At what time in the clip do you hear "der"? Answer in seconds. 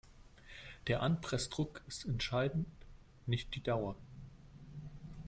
0.87-1.03